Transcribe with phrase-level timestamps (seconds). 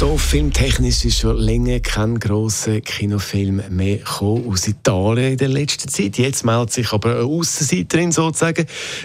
[0.00, 6.16] So filmtechnisch ist schon länger kein grosser Kinofilm mehr aus Italien in der letzten Zeit.
[6.16, 8.64] Jetzt meldet sich aber eine Aussenseiterin sozusagen,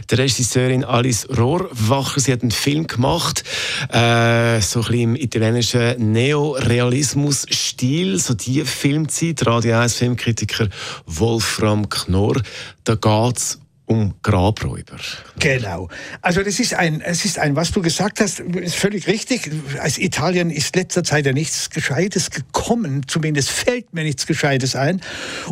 [0.09, 2.21] die Regisseurin Alice Rohrwacher.
[2.21, 3.43] Sie hat einen Film gemacht,
[3.89, 9.45] äh, so ein bisschen im italienischen Neorealismus-Stil, so die Filmzeit.
[9.45, 10.69] Radio 1 Filmkritiker
[11.07, 12.41] Wolfram Knorr.
[12.85, 14.97] Da geht es um Grabräuber.
[15.39, 15.89] Genau.
[16.21, 19.51] Also das ist ein, es ist ein, was du gesagt hast, ist völlig richtig.
[19.79, 23.03] Als Italien ist letzter Zeit ja nichts Gescheites gekommen.
[23.07, 25.01] Zumindest fällt mir nichts Gescheites ein.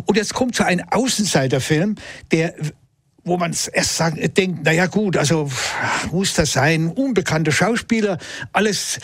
[0.06, 1.96] Und jetzt kommt so ein Außenseiterfilm,
[2.32, 2.54] der
[3.26, 5.50] wo man erst sagen, denkt, naja gut, also
[6.12, 8.18] muss das sein, unbekannte Schauspieler,
[8.52, 8.98] alles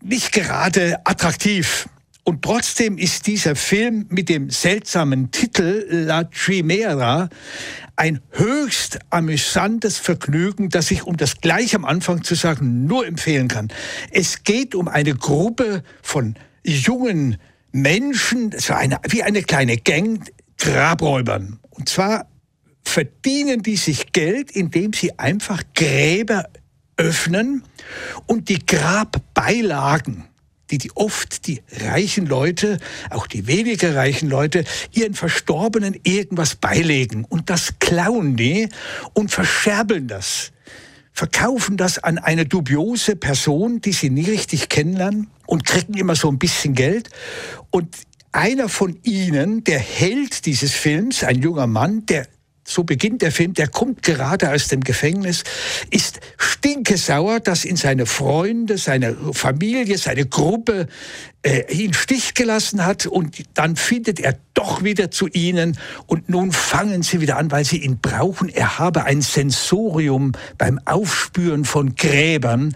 [0.00, 1.88] nicht gerade attraktiv.
[2.24, 7.28] Und trotzdem ist dieser Film mit dem seltsamen Titel La Chimera
[7.96, 13.48] ein höchst amüsantes Vergnügen, das ich, um das gleich am Anfang zu sagen, nur empfehlen
[13.48, 13.68] kann.
[14.10, 17.36] Es geht um eine Gruppe von jungen
[17.72, 21.58] Menschen, so eine, wie eine kleine Gang, Grabräubern.
[21.70, 22.26] Und zwar
[22.82, 26.48] verdienen die sich Geld, indem sie einfach Gräber
[26.96, 27.64] öffnen
[28.26, 30.24] und die Grabbeilagen
[30.74, 32.78] die, die oft die reichen Leute,
[33.10, 37.24] auch die weniger reichen Leute, ihren Verstorbenen irgendwas beilegen.
[37.24, 38.68] Und das klauen die
[39.12, 40.50] und verscherbeln das.
[41.12, 46.28] Verkaufen das an eine dubiose Person, die sie nie richtig kennenlernen und kriegen immer so
[46.28, 47.08] ein bisschen Geld.
[47.70, 47.94] Und
[48.32, 52.26] einer von ihnen, der Held dieses Films, ein junger Mann, der
[52.66, 55.44] so beginnt der Film, der kommt gerade aus dem Gefängnis,
[55.90, 60.86] ist stinkesauer, dass ihn seine Freunde, seine Familie, seine Gruppe
[61.42, 66.52] äh, ihn Stich gelassen hat und dann findet er doch wieder zu ihnen und nun
[66.52, 68.48] fangen sie wieder an, weil sie ihn brauchen.
[68.48, 72.74] Er habe ein Sensorium beim Aufspüren von Gräbern,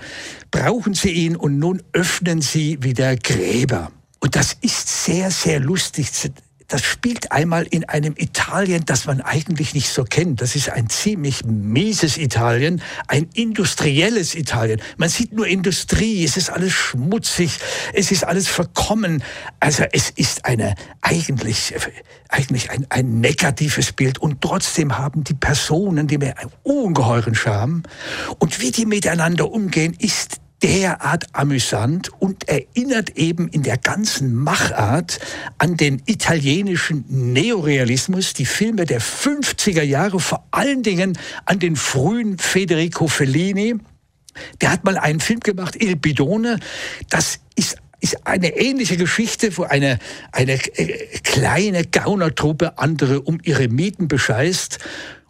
[0.50, 3.91] brauchen sie ihn und nun öffnen sie wieder Gräber.
[4.21, 6.12] Und das ist sehr, sehr lustig
[6.68, 10.42] das spielt einmal in einem Italien, das man eigentlich nicht so kennt.
[10.42, 14.82] Das ist ein ziemlich mieses Italien, ein industrielles Italien.
[14.98, 17.58] Man sieht nur Industrie, es ist alles schmutzig,
[17.94, 19.24] es ist alles verkommen.
[19.60, 21.74] Also es ist eine eigentlich,
[22.28, 27.82] eigentlich ein, ein negatives Bild und trotzdem haben die Personen, die mir einen ungeheuren Charme
[28.38, 35.20] und wie die miteinander umgehen, ist derart amüsant und erinnert eben in der ganzen Machart
[35.58, 42.38] an den italienischen Neorealismus, die Filme der 50er Jahre, vor allen Dingen an den frühen
[42.38, 43.76] Federico Fellini.
[44.60, 46.58] Der hat mal einen Film gemacht, Il Bidone.
[47.08, 49.98] Das ist ist eine ähnliche Geschichte, wo eine,
[50.30, 54.78] eine äh, kleine Gaunertruppe andere um ihre Mieten bescheißt.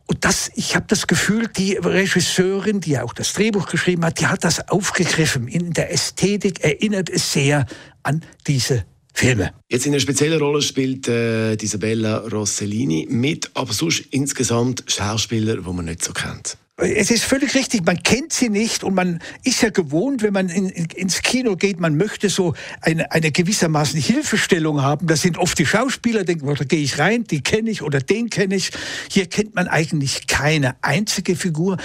[0.08, 4.18] Und das, ich habe das Gefühl, die Regisseurin, die ja auch das Drehbuch geschrieben hat,
[4.20, 5.48] die hat das aufgegriffen.
[5.48, 7.66] In der Ästhetik erinnert es sehr
[8.02, 9.52] an diese Filme.
[9.68, 15.72] Jetzt in einer speziellen Rolle spielt äh, Isabella Rossellini mit, aber sonst insgesamt Schauspieler, die
[15.72, 16.56] man nicht so kennt.
[16.80, 20.48] Es ist völlig richtig, man kennt sie nicht und man ist ja gewohnt, wenn man
[20.48, 25.08] in, in, ins Kino geht, man möchte so eine, eine gewissermaßen Hilfestellung haben.
[25.08, 28.30] Das sind oft die Schauspieler, denken, da gehe ich rein, die kenne ich oder den
[28.30, 28.70] kenne ich.
[29.10, 31.78] Hier kennt man eigentlich keine einzige Figur.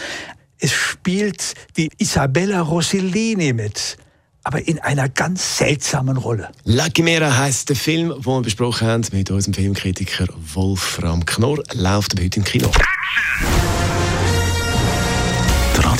[0.59, 3.97] Es spielt die Isabella Rossellini mit
[4.45, 6.49] aber in einer ganz seltsamen Rolle.
[6.65, 12.19] La Chimera heisst der Film, den wir besprochen haben mit unserem Filmkritiker Wolfram Knorr, läuft
[12.19, 12.69] heute im Kino.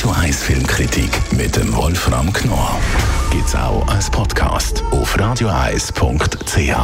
[0.04, 2.78] Radio 1 Filmkritik mit dem Wolfram Knorr
[3.32, 6.76] gibt's auch als Podcast auf radioeis.ch.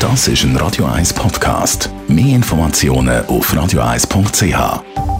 [0.00, 1.90] Das ist ein Radio 1 Podcast.
[2.08, 5.19] Mehr Informationen auf radioeis.ch.